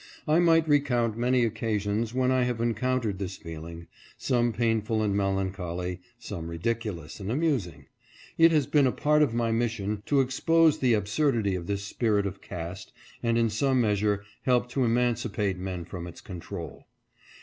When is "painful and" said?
4.51-5.15